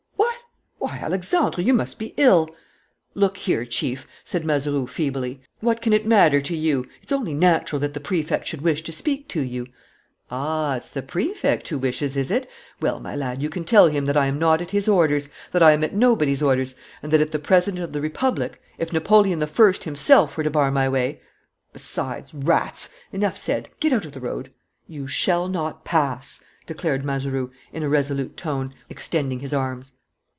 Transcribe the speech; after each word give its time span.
"What! 0.83 0.89
Why, 0.99 1.05
Alexandre, 1.05 1.61
you 1.61 1.73
must 1.75 1.97
be 1.99 2.13
ill!" 2.17 2.49
"Look 3.15 3.37
here, 3.37 3.65
Chief," 3.65 4.07
said 4.23 4.43
Mazeroux 4.45 4.85
feebly. 4.87 5.41
"What 5.59 5.79
can 5.81 5.93
it 5.93 6.05
matter 6.07 6.41
to 6.41 6.55
you? 6.55 6.85
It's 7.03 7.11
only 7.11 7.33
natural 7.35 7.79
that 7.81 7.93
the 7.93 7.99
Prefect 7.99 8.45
should 8.47 8.61
wish 8.61 8.81
to 8.83 8.91
speak 8.91 9.27
to 9.29 9.41
you." 9.41 9.67
"Ah, 10.31 10.75
it's 10.75 10.89
the 10.89 11.01
Prefect 11.03 11.67
who 11.67 11.77
wishes, 11.79 12.15
is 12.17 12.29
it?... 12.31 12.49
Well, 12.81 12.99
my 12.99 13.15
lad, 13.15 13.41
you 13.43 13.49
can 13.49 13.63
tell 13.63 13.87
him 13.89 14.05
that 14.05 14.17
I 14.17 14.25
am 14.27 14.37
not 14.39 14.59
at 14.61 14.71
his 14.71 14.87
orders, 14.87 15.29
that 15.51 15.61
I 15.63 15.71
am 15.73 15.83
at 15.83 15.93
nobody's 15.95 16.41
orders, 16.43 16.73
and 17.03 17.11
that, 17.13 17.21
if 17.21 17.29
the 17.31 17.39
President 17.39 17.83
of 17.83 17.93
the 17.93 18.01
Republic, 18.01 18.59
if 18.79 18.91
Napoleon 18.93 19.41
I 19.43 19.73
himself 19.83 20.35
were 20.35 20.43
to 20.43 20.49
bar 20.51 20.71
my 20.71 20.87
way... 20.89 21.21
Besides, 21.73 22.33
rats! 22.33 22.89
Enough 23.13 23.37
said. 23.37 23.69
Get 23.79 23.93
out 23.93 24.05
of 24.05 24.11
the 24.13 24.19
road!" 24.21 24.51
"You 24.87 25.07
shall 25.07 25.47
not 25.47 25.85
pass!" 25.85 26.43
declared 26.65 27.05
Mazeroux, 27.05 27.51
in 27.71 27.81
a 27.83 27.89
resolute 27.89 28.35
tone, 28.35 28.73
extending 28.89 29.39
his 29.41 29.53
arms. 29.53 29.93